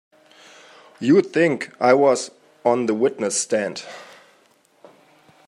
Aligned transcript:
You'd 0.99 1.31
think 1.31 1.75
I 1.79 1.93
was 1.93 2.31
on 2.65 2.87
the 2.87 2.95
witness 2.95 3.39
stand! 3.39 3.83